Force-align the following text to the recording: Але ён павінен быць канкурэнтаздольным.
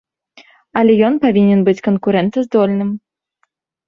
Але 0.79 0.93
ён 1.09 1.19
павінен 1.25 1.59
быць 1.67 1.83
канкурэнтаздольным. 1.87 2.89